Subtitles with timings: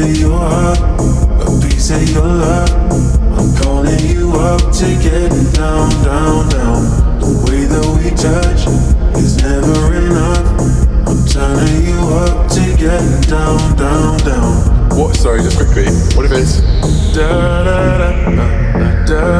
[0.00, 2.70] Of your heart, a piece of your love.
[3.38, 6.82] I'm calling you up to getting down, down, down.
[7.20, 8.66] The way that we touch
[9.16, 10.46] is never enough.
[11.06, 14.98] I'm turning you up to getting down, down, down.
[14.98, 15.16] What?
[15.16, 15.86] Sorry, just quickly.
[16.16, 16.60] What if it's
[17.14, 18.46] da da da da
[18.78, 19.39] da da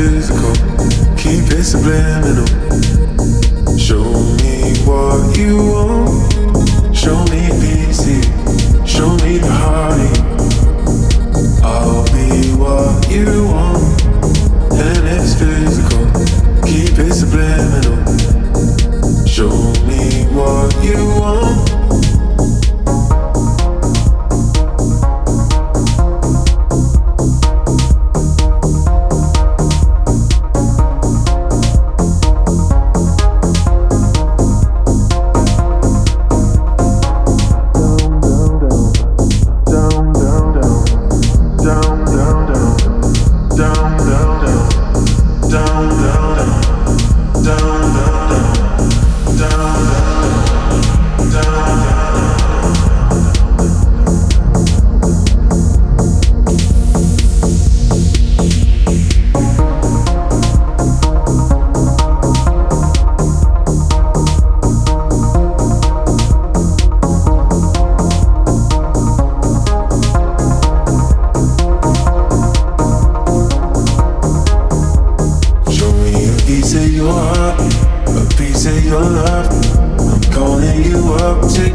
[0.00, 0.54] physical,
[1.14, 2.46] keep it subliminal.
[3.76, 4.08] Show
[4.40, 5.69] me what you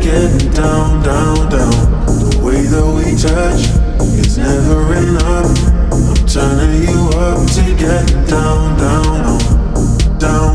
[0.06, 2.06] getting down, down, down.
[2.06, 3.62] The way that we touch
[4.20, 5.50] is never enough.
[5.92, 10.20] I'm turning you up to get down, down, down.
[10.20, 10.55] down.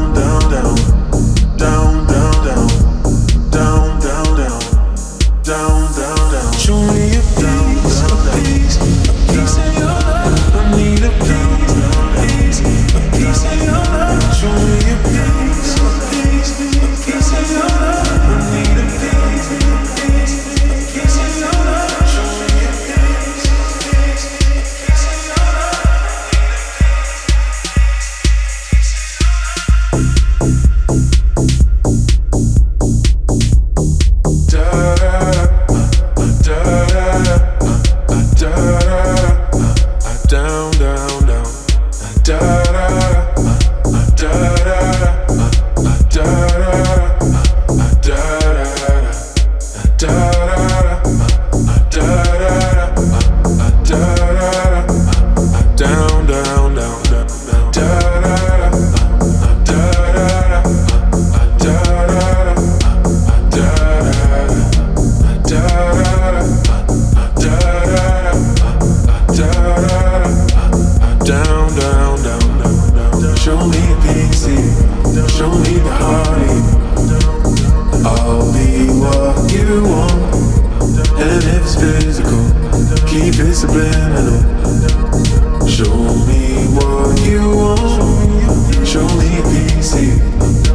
[87.31, 89.31] Show me.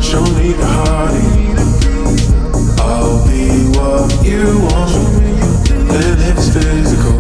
[0.02, 1.60] Show me the heartache.
[2.80, 4.96] I'll be what you want.
[5.92, 7.20] And if it's physical,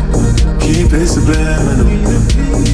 [0.61, 2.64] keep it subliminal.